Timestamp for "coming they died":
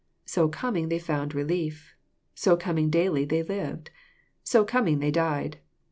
4.65-5.59